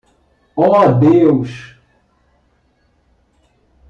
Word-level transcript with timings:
Oh 0.57 0.93
Deus! 0.99 1.77